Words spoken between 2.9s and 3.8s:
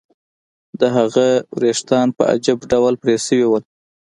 پرې شوي وو